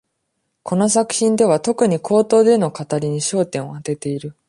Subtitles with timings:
[0.63, 4.35] この作品では、特に口頭での語りに焦点を当てている。